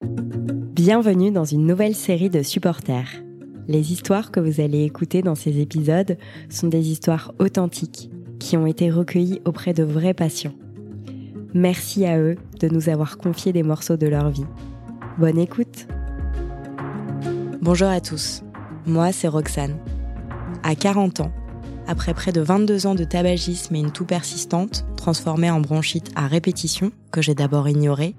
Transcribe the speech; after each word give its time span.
Bienvenue 0.00 1.32
dans 1.32 1.44
une 1.44 1.66
nouvelle 1.66 1.96
série 1.96 2.30
de 2.30 2.42
supporters. 2.42 3.08
Les 3.66 3.92
histoires 3.92 4.30
que 4.30 4.38
vous 4.38 4.60
allez 4.60 4.84
écouter 4.84 5.22
dans 5.22 5.34
ces 5.34 5.58
épisodes 5.58 6.16
sont 6.48 6.68
des 6.68 6.90
histoires 6.90 7.32
authentiques 7.40 8.08
qui 8.38 8.56
ont 8.56 8.64
été 8.64 8.88
recueillies 8.88 9.40
auprès 9.44 9.74
de 9.74 9.82
vrais 9.82 10.14
patients. 10.14 10.54
Merci 11.52 12.06
à 12.06 12.16
eux 12.20 12.36
de 12.60 12.68
nous 12.68 12.88
avoir 12.88 13.18
confié 13.18 13.52
des 13.52 13.64
morceaux 13.64 13.96
de 13.96 14.06
leur 14.06 14.30
vie. 14.30 14.46
Bonne 15.18 15.38
écoute 15.38 15.88
Bonjour 17.60 17.88
à 17.88 18.00
tous, 18.00 18.44
moi 18.86 19.10
c'est 19.10 19.26
Roxane. 19.26 19.78
À 20.62 20.76
40 20.76 21.20
ans, 21.20 21.32
après 21.88 22.14
près 22.14 22.30
de 22.30 22.40
22 22.40 22.86
ans 22.86 22.94
de 22.94 23.02
tabagisme 23.02 23.74
et 23.74 23.80
une 23.80 23.90
toux 23.90 24.04
persistante, 24.04 24.86
transformée 24.96 25.50
en 25.50 25.60
bronchite 25.60 26.12
à 26.14 26.28
répétition, 26.28 26.92
que 27.10 27.20
j'ai 27.20 27.34
d'abord 27.34 27.68
ignorée, 27.68 28.14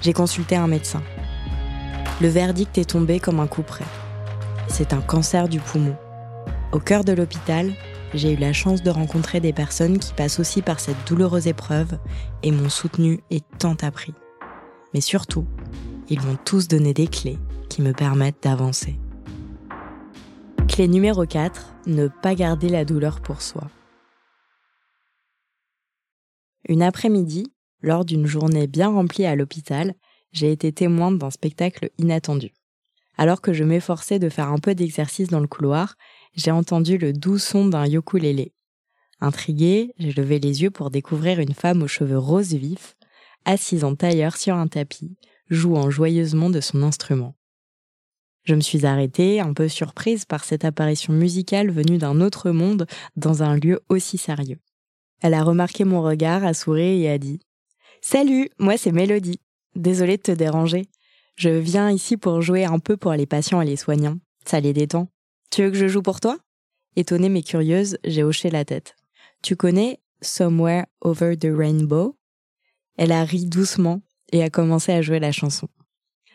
j'ai 0.00 0.12
consulté 0.12 0.56
un 0.56 0.66
médecin. 0.66 1.02
Le 2.20 2.28
verdict 2.28 2.78
est 2.78 2.90
tombé 2.90 3.20
comme 3.20 3.40
un 3.40 3.46
coup 3.46 3.62
près. 3.62 3.84
C'est 4.68 4.92
un 4.92 5.00
cancer 5.00 5.48
du 5.48 5.60
poumon. 5.60 5.96
Au 6.72 6.78
cœur 6.78 7.04
de 7.04 7.12
l'hôpital, 7.12 7.72
j'ai 8.14 8.32
eu 8.32 8.36
la 8.36 8.52
chance 8.52 8.82
de 8.82 8.90
rencontrer 8.90 9.40
des 9.40 9.52
personnes 9.52 9.98
qui 9.98 10.12
passent 10.12 10.38
aussi 10.38 10.62
par 10.62 10.80
cette 10.80 11.06
douloureuse 11.06 11.46
épreuve 11.46 11.98
et 12.42 12.52
m'ont 12.52 12.68
soutenu 12.68 13.20
et 13.30 13.40
tant 13.58 13.76
appris. 13.82 14.14
Mais 14.92 15.00
surtout, 15.00 15.46
ils 16.08 16.20
m'ont 16.20 16.38
tous 16.44 16.68
donné 16.68 16.94
des 16.94 17.08
clés 17.08 17.38
qui 17.68 17.82
me 17.82 17.92
permettent 17.92 18.42
d'avancer. 18.42 18.98
Clé 20.68 20.88
numéro 20.88 21.26
4, 21.26 21.74
ne 21.86 22.08
pas 22.08 22.34
garder 22.34 22.68
la 22.68 22.84
douleur 22.84 23.20
pour 23.20 23.42
soi. 23.42 23.68
Une 26.68 26.82
après-midi, 26.82 27.52
lors 27.84 28.06
d'une 28.06 28.26
journée 28.26 28.66
bien 28.66 28.88
remplie 28.88 29.26
à 29.26 29.36
l'hôpital, 29.36 29.94
j'ai 30.32 30.50
été 30.50 30.72
témoin 30.72 31.12
d'un 31.12 31.30
spectacle 31.30 31.90
inattendu. 31.98 32.52
Alors 33.18 33.42
que 33.42 33.52
je 33.52 33.62
m'efforçais 33.62 34.18
de 34.18 34.30
faire 34.30 34.48
un 34.48 34.58
peu 34.58 34.74
d'exercice 34.74 35.28
dans 35.28 35.38
le 35.38 35.46
couloir, 35.46 35.96
j'ai 36.34 36.50
entendu 36.50 36.96
le 36.96 37.12
doux 37.12 37.38
son 37.38 37.66
d'un 37.66 37.84
ukulélé. 37.84 38.54
Intriguée, 39.20 39.92
j'ai 39.98 40.12
levé 40.12 40.40
les 40.40 40.62
yeux 40.62 40.70
pour 40.70 40.90
découvrir 40.90 41.40
une 41.40 41.52
femme 41.52 41.82
aux 41.82 41.88
cheveux 41.88 42.18
roses 42.18 42.54
vifs, 42.54 42.96
assise 43.44 43.84
en 43.84 43.94
tailleur 43.94 44.38
sur 44.38 44.56
un 44.56 44.66
tapis, 44.66 45.16
jouant 45.50 45.90
joyeusement 45.90 46.48
de 46.48 46.60
son 46.60 46.82
instrument. 46.82 47.36
Je 48.44 48.54
me 48.54 48.60
suis 48.60 48.86
arrêtée, 48.86 49.40
un 49.40 49.52
peu 49.52 49.68
surprise 49.68 50.24
par 50.24 50.44
cette 50.44 50.64
apparition 50.64 51.12
musicale 51.12 51.70
venue 51.70 51.98
d'un 51.98 52.20
autre 52.22 52.50
monde 52.50 52.86
dans 53.16 53.42
un 53.42 53.56
lieu 53.56 53.80
aussi 53.90 54.16
sérieux. 54.16 54.58
Elle 55.20 55.34
a 55.34 55.42
remarqué 55.42 55.84
mon 55.84 56.02
regard, 56.02 56.44
a 56.44 56.54
souri 56.54 57.02
et 57.02 57.10
a 57.10 57.18
dit 57.18 57.40
Salut, 58.06 58.50
moi 58.58 58.76
c'est 58.76 58.92
Mélodie. 58.92 59.40
Désolée 59.76 60.18
de 60.18 60.22
te 60.22 60.30
déranger. 60.30 60.88
Je 61.36 61.48
viens 61.48 61.90
ici 61.90 62.18
pour 62.18 62.42
jouer 62.42 62.66
un 62.66 62.78
peu 62.78 62.98
pour 62.98 63.12
les 63.14 63.24
patients 63.24 63.62
et 63.62 63.64
les 63.64 63.76
soignants. 63.76 64.18
Ça 64.44 64.60
les 64.60 64.74
détend. 64.74 65.08
Tu 65.50 65.62
veux 65.62 65.70
que 65.70 65.78
je 65.78 65.88
joue 65.88 66.02
pour 66.02 66.20
toi? 66.20 66.36
Étonnée 66.96 67.30
mais 67.30 67.42
curieuse, 67.42 67.96
j'ai 68.04 68.22
hoché 68.22 68.50
la 68.50 68.66
tête. 68.66 68.94
Tu 69.40 69.56
connais 69.56 70.00
Somewhere 70.20 70.84
Over 71.00 71.38
the 71.38 71.48
Rainbow? 71.50 72.18
Elle 72.98 73.10
a 73.10 73.24
ri 73.24 73.46
doucement 73.46 74.02
et 74.32 74.42
a 74.42 74.50
commencé 74.50 74.92
à 74.92 75.00
jouer 75.00 75.18
la 75.18 75.32
chanson. 75.32 75.68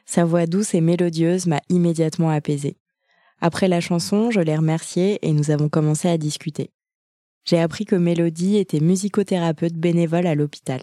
Sa 0.08 0.26
voix 0.26 0.48
douce 0.48 0.74
et 0.74 0.82
mélodieuse 0.82 1.46
m'a 1.46 1.62
immédiatement 1.70 2.32
apaisée. 2.32 2.78
Après 3.42 3.68
la 3.68 3.80
chanson, 3.80 4.32
je 4.32 4.40
l'ai 4.40 4.58
remerciée 4.58 5.20
et 5.22 5.34
nous 5.34 5.52
avons 5.52 5.70
commencé 5.70 6.08
à 6.08 6.18
discuter. 6.18 6.72
J'ai 7.46 7.60
appris 7.60 7.86
que 7.86 7.96
Mélodie 7.96 8.58
était 8.58 8.80
musicothérapeute 8.80 9.76
bénévole 9.76 10.26
à 10.26 10.34
l'hôpital. 10.34 10.82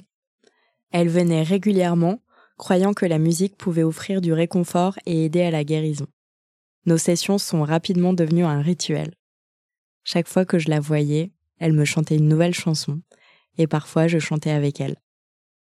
Elle 0.91 1.09
venait 1.09 1.42
régulièrement 1.42 2.20
croyant 2.56 2.95
que 2.95 3.06
la 3.06 3.19
musique 3.19 3.56
pouvait 3.56 3.83
offrir 3.83 4.20
du 4.20 4.33
réconfort 4.33 4.98
et 5.06 5.25
aider 5.25 5.43
à 5.43 5.51
la 5.51 5.65
guérison. 5.65 6.06
Nos 6.87 6.98
sessions 6.98 7.39
sont 7.39 7.62
rapidement 7.62 8.12
devenues 8.12 8.45
un 8.45 8.62
rituel. 8.62 9.15
Chaque 10.05 10.28
fois 10.28 10.45
que 10.45 10.59
je 10.59 10.70
la 10.70 10.81
voyais, 10.81 11.33
elle 11.59 11.72
me 11.72 11.84
chantait 11.84 12.16
une 12.16 12.28
nouvelle 12.28 12.55
chanson, 12.55 13.00
et 13.59 13.66
parfois 13.66 14.06
je 14.06 14.19
chantais 14.19 14.50
avec 14.50 14.81
elle. 14.81 14.97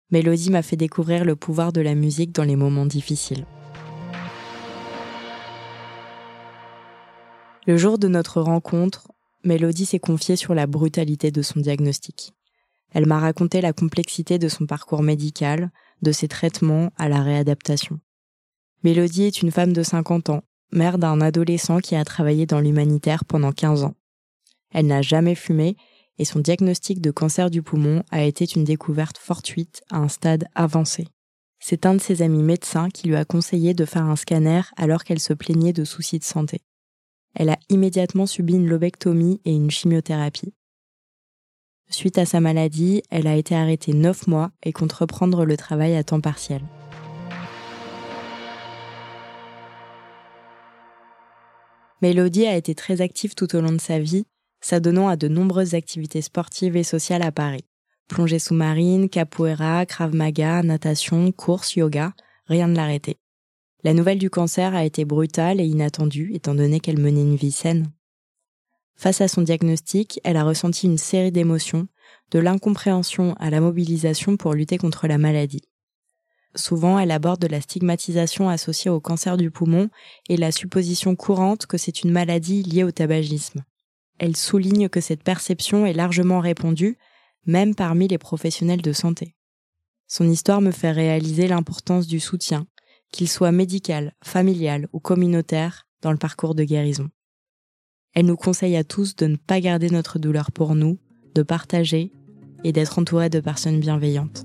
Mélodie 0.09 0.51
m'a 0.51 0.61
fait 0.61 0.77
découvrir 0.77 1.25
le 1.25 1.35
pouvoir 1.35 1.71
de 1.71 1.81
la 1.81 1.95
musique 1.95 2.31
dans 2.31 2.43
les 2.43 2.55
moments 2.55 2.85
difficiles. 2.85 3.45
Le 7.67 7.77
jour 7.77 7.97
de 7.97 8.07
notre 8.07 8.41
rencontre, 8.41 9.11
Mélodie 9.43 9.85
s'est 9.85 9.99
confiée 9.99 10.35
sur 10.35 10.53
la 10.55 10.67
brutalité 10.67 11.31
de 11.31 11.41
son 11.41 11.59
diagnostic. 11.59 12.33
Elle 12.91 13.05
m'a 13.05 13.19
raconté 13.19 13.61
la 13.61 13.73
complexité 13.73 14.37
de 14.37 14.47
son 14.47 14.65
parcours 14.65 15.01
médical, 15.01 15.71
de 16.01 16.11
ses 16.11 16.27
traitements 16.27 16.91
à 16.97 17.09
la 17.09 17.21
réadaptation. 17.21 17.99
Mélodie 18.83 19.23
est 19.23 19.41
une 19.41 19.51
femme 19.51 19.73
de 19.73 19.83
50 19.83 20.29
ans, 20.29 20.43
mère 20.71 20.97
d'un 20.97 21.21
adolescent 21.21 21.79
qui 21.79 21.95
a 21.95 22.03
travaillé 22.03 22.45
dans 22.45 22.59
l'humanitaire 22.59 23.25
pendant 23.25 23.51
15 23.51 23.83
ans. 23.83 23.95
Elle 24.71 24.87
n'a 24.87 25.01
jamais 25.01 25.35
fumé 25.35 25.75
et 26.17 26.25
son 26.25 26.39
diagnostic 26.39 27.01
de 27.01 27.11
cancer 27.11 27.49
du 27.49 27.61
poumon 27.61 28.03
a 28.11 28.23
été 28.23 28.45
une 28.55 28.63
découverte 28.63 29.17
fortuite 29.17 29.81
à 29.89 29.97
un 29.97 30.07
stade 30.07 30.45
avancé. 30.55 31.07
C'est 31.59 31.85
un 31.85 31.93
de 31.93 32.01
ses 32.01 32.21
amis 32.21 32.43
médecins 32.43 32.89
qui 32.89 33.07
lui 33.07 33.15
a 33.15 33.25
conseillé 33.25 33.73
de 33.73 33.85
faire 33.85 34.05
un 34.05 34.15
scanner 34.15 34.61
alors 34.77 35.03
qu'elle 35.03 35.19
se 35.19 35.33
plaignait 35.33 35.73
de 35.73 35.83
soucis 35.83 36.19
de 36.19 36.23
santé. 36.23 36.61
Elle 37.35 37.49
a 37.49 37.59
immédiatement 37.69 38.25
subi 38.25 38.55
une 38.55 38.67
lobectomie 38.67 39.39
et 39.45 39.53
une 39.53 39.71
chimiothérapie. 39.71 40.53
Suite 41.91 42.17
à 42.17 42.25
sa 42.25 42.39
maladie, 42.39 43.03
elle 43.09 43.27
a 43.27 43.35
été 43.35 43.53
arrêtée 43.53 43.93
9 43.93 44.27
mois 44.27 44.51
et 44.63 44.71
compte 44.71 44.93
reprendre 44.93 45.43
le 45.43 45.57
travail 45.57 45.95
à 45.95 46.03
temps 46.03 46.21
partiel. 46.21 46.61
Mélodie 52.01 52.47
a 52.47 52.55
été 52.55 52.73
très 52.73 53.01
active 53.01 53.35
tout 53.35 53.55
au 53.55 53.61
long 53.61 53.73
de 53.73 53.81
sa 53.81 53.99
vie, 53.99 54.25
s'adonnant 54.61 55.09
à 55.09 55.17
de 55.17 55.27
nombreuses 55.27 55.75
activités 55.75 56.21
sportives 56.21 56.77
et 56.77 56.83
sociales 56.83 57.21
à 57.23 57.31
Paris. 57.31 57.65
Plongée 58.07 58.39
sous-marine, 58.39 59.09
capoeira, 59.09 59.85
krav 59.85 60.15
maga, 60.15 60.63
natation, 60.63 61.31
course, 61.31 61.75
yoga, 61.75 62.13
rien 62.47 62.67
ne 62.67 62.75
l'arrêtait. 62.75 63.17
La 63.83 63.93
nouvelle 63.93 64.17
du 64.17 64.29
cancer 64.29 64.73
a 64.75 64.85
été 64.85 65.05
brutale 65.05 65.59
et 65.59 65.65
inattendue 65.65 66.31
étant 66.33 66.55
donné 66.55 66.79
qu'elle 66.79 66.99
menait 66.99 67.21
une 67.21 67.35
vie 67.35 67.51
saine. 67.51 67.91
Face 69.01 69.19
à 69.19 69.27
son 69.27 69.41
diagnostic, 69.41 70.19
elle 70.23 70.37
a 70.37 70.43
ressenti 70.43 70.85
une 70.85 70.99
série 70.99 71.31
d'émotions, 71.31 71.87
de 72.29 72.37
l'incompréhension 72.37 73.33
à 73.39 73.49
la 73.49 73.59
mobilisation 73.59 74.37
pour 74.37 74.53
lutter 74.53 74.77
contre 74.77 75.07
la 75.07 75.17
maladie. 75.17 75.63
Souvent, 76.55 76.99
elle 76.99 77.09
aborde 77.09 77.43
la 77.45 77.61
stigmatisation 77.61 78.47
associée 78.47 78.91
au 78.91 78.99
cancer 78.99 79.37
du 79.37 79.49
poumon 79.49 79.89
et 80.29 80.37
la 80.37 80.51
supposition 80.51 81.15
courante 81.15 81.65
que 81.65 81.79
c'est 81.79 82.03
une 82.03 82.11
maladie 82.11 82.61
liée 82.61 82.83
au 82.83 82.91
tabagisme. 82.91 83.63
Elle 84.19 84.37
souligne 84.37 84.87
que 84.87 85.01
cette 85.01 85.23
perception 85.23 85.83
est 85.87 85.93
largement 85.93 86.39
répandue, 86.39 86.99
même 87.47 87.73
parmi 87.73 88.07
les 88.07 88.19
professionnels 88.19 88.83
de 88.83 88.93
santé. 88.93 89.33
Son 90.07 90.29
histoire 90.29 90.61
me 90.61 90.69
fait 90.69 90.91
réaliser 90.91 91.47
l'importance 91.47 92.05
du 92.05 92.19
soutien, 92.19 92.67
qu'il 93.11 93.27
soit 93.27 93.51
médical, 93.51 94.13
familial 94.23 94.87
ou 94.93 94.99
communautaire, 94.99 95.87
dans 96.03 96.11
le 96.11 96.19
parcours 96.19 96.53
de 96.53 96.63
guérison. 96.63 97.09
Elle 98.13 98.25
nous 98.25 98.35
conseille 98.35 98.75
à 98.75 98.83
tous 98.83 99.15
de 99.15 99.25
ne 99.25 99.37
pas 99.37 99.61
garder 99.61 99.89
notre 99.89 100.19
douleur 100.19 100.51
pour 100.51 100.75
nous, 100.75 100.97
de 101.33 101.43
partager 101.43 102.11
et 102.65 102.73
d'être 102.73 102.99
entouré 102.99 103.29
de 103.29 103.39
personnes 103.39 103.79
bienveillantes. 103.79 104.43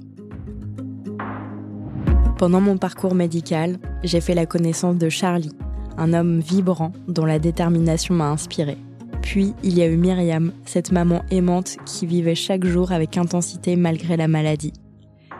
Pendant 2.38 2.60
mon 2.60 2.78
parcours 2.78 3.16
médical, 3.16 3.78
j'ai 4.04 4.20
fait 4.20 4.34
la 4.34 4.46
connaissance 4.46 4.98
de 4.98 5.08
Charlie, 5.08 5.52
un 5.96 6.12
homme 6.12 6.38
vibrant 6.38 6.92
dont 7.08 7.24
la 7.24 7.40
détermination 7.40 8.14
m'a 8.14 8.30
inspiré. 8.30 8.76
Puis 9.20 9.52
il 9.64 9.76
y 9.76 9.82
a 9.82 9.86
eu 9.86 9.96
Myriam, 9.96 10.52
cette 10.64 10.92
maman 10.92 11.24
aimante 11.32 11.76
qui 11.84 12.06
vivait 12.06 12.36
chaque 12.36 12.64
jour 12.64 12.92
avec 12.92 13.16
intensité 13.16 13.74
malgré 13.74 14.16
la 14.16 14.28
maladie. 14.28 14.74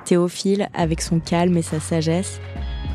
Théophile, 0.05 0.69
avec 0.75 1.01
son 1.01 1.21
calme 1.21 1.57
et 1.57 1.63
sa 1.63 1.79
sagesse, 1.79 2.41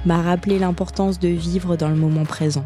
m'a 0.06 0.22
rappelé 0.22 0.60
l'importance 0.60 1.20
de 1.20 1.30
vivre 1.30 1.78
dans 1.78 1.90
le 1.90 1.96
moment 1.96 2.26
présent. 2.26 2.66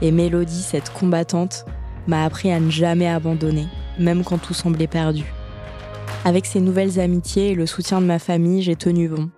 Et 0.00 0.10
Mélodie, 0.10 0.62
cette 0.62 0.90
combattante, 0.90 1.66
m'a 2.08 2.24
appris 2.24 2.50
à 2.50 2.58
ne 2.58 2.70
jamais 2.70 3.06
abandonner, 3.06 3.66
même 3.98 4.24
quand 4.24 4.38
tout 4.38 4.54
semblait 4.54 4.88
perdu. 4.88 5.24
Avec 6.24 6.46
ces 6.46 6.60
nouvelles 6.60 6.98
amitiés 6.98 7.50
et 7.50 7.54
le 7.54 7.66
soutien 7.66 8.00
de 8.00 8.06
ma 8.06 8.18
famille, 8.18 8.62
j'ai 8.62 8.76
tenu 8.76 9.08
bon. 9.08 9.30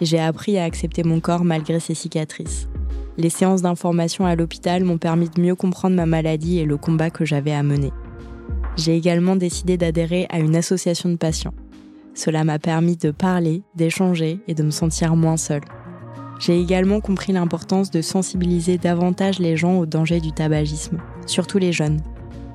J'ai 0.00 0.20
appris 0.20 0.58
à 0.58 0.64
accepter 0.64 1.02
mon 1.02 1.18
corps 1.18 1.44
malgré 1.44 1.80
ses 1.80 1.94
cicatrices. 1.94 2.68
Les 3.16 3.30
séances 3.30 3.62
d'information 3.62 4.26
à 4.26 4.36
l'hôpital 4.36 4.84
m'ont 4.84 4.98
permis 4.98 5.28
de 5.28 5.40
mieux 5.40 5.56
comprendre 5.56 5.96
ma 5.96 6.06
maladie 6.06 6.58
et 6.58 6.64
le 6.64 6.76
combat 6.76 7.10
que 7.10 7.24
j'avais 7.24 7.52
à 7.52 7.64
mener. 7.64 7.90
J'ai 8.76 8.96
également 8.96 9.34
décidé 9.34 9.76
d'adhérer 9.76 10.26
à 10.30 10.38
une 10.38 10.54
association 10.54 11.08
de 11.08 11.16
patients. 11.16 11.54
Cela 12.14 12.44
m'a 12.44 12.60
permis 12.60 12.96
de 12.96 13.10
parler, 13.10 13.62
d'échanger 13.74 14.38
et 14.46 14.54
de 14.54 14.62
me 14.62 14.70
sentir 14.70 15.16
moins 15.16 15.36
seule. 15.36 15.64
J'ai 16.38 16.60
également 16.60 17.00
compris 17.00 17.32
l'importance 17.32 17.90
de 17.90 18.00
sensibiliser 18.00 18.78
davantage 18.78 19.40
les 19.40 19.56
gens 19.56 19.78
au 19.78 19.86
danger 19.86 20.20
du 20.20 20.30
tabagisme, 20.30 20.98
surtout 21.26 21.58
les 21.58 21.72
jeunes, 21.72 22.00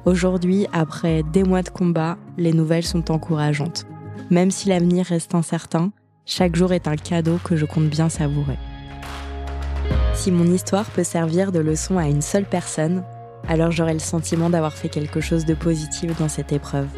Aujourd'hui, 0.06 0.68
après 0.74 1.24
des 1.24 1.44
mois 1.44 1.62
de 1.62 1.70
combat, 1.70 2.18
les 2.38 2.52
nouvelles 2.52 2.84
sont 2.84 3.10
encourageantes. 3.10 3.86
Même 4.30 4.52
si 4.52 4.68
l'avenir 4.68 5.06
reste 5.06 5.34
incertain, 5.34 5.94
chaque 6.26 6.58
jour 6.58 6.74
est 6.74 6.90
un 6.90 6.98
cadeau 6.98 7.40
que 7.42 7.56
je 7.56 7.66
compte 7.66 7.88
bien 7.88 8.10
savourer. 8.10 8.58
Si 10.14 10.30
mon 10.30 10.44
histoire 10.44 10.86
peut 10.88 11.06
servir 11.06 11.54
de 11.54 11.60
leçon 11.60 11.98
à 11.98 12.08
une 12.08 12.22
seule 12.22 12.44
personne, 12.44 13.06
alors 13.48 13.72
j'aurai 13.72 13.94
le 13.94 14.00
sentiment 14.00 14.50
d'avoir 14.50 14.74
fait 14.74 14.90
quelque 14.90 15.22
chose 15.22 15.46
de 15.46 15.54
positif 15.54 16.18
dans 16.20 16.30
cette 16.30 16.52
épreuve. 16.52 16.90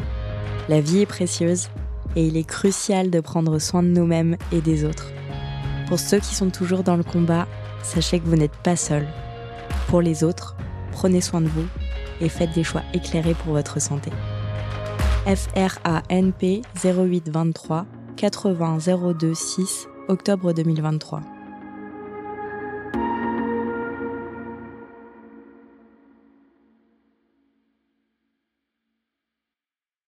La 0.68 0.80
vie 0.80 1.02
est 1.02 1.06
précieuse 1.06 1.68
et 2.16 2.26
il 2.26 2.36
est 2.36 2.48
crucial 2.48 3.10
de 3.10 3.20
prendre 3.20 3.60
soin 3.60 3.84
de 3.84 3.88
nous-mêmes 3.88 4.36
et 4.50 4.60
des 4.60 4.84
autres. 4.84 5.12
Pour 5.86 6.00
ceux 6.00 6.18
qui 6.18 6.34
sont 6.34 6.50
toujours 6.50 6.82
dans 6.82 6.96
le 6.96 7.04
combat, 7.04 7.46
sachez 7.84 8.18
que 8.18 8.26
vous 8.26 8.36
n'êtes 8.36 8.56
pas 8.64 8.74
seuls. 8.74 9.06
Pour 9.86 10.02
les 10.02 10.24
autres, 10.24 10.56
prenez 10.90 11.20
soin 11.20 11.40
de 11.40 11.48
vous 11.48 11.66
et 12.20 12.28
faites 12.28 12.52
des 12.52 12.64
choix 12.64 12.82
éclairés 12.94 13.34
pour 13.34 13.52
votre 13.52 13.80
santé. 13.80 14.10
FRANP 15.26 16.62
0823 16.84 17.86
80 18.16 18.78
02 19.18 19.34
6 19.34 19.88
octobre 20.08 20.52
2023. 20.52 21.20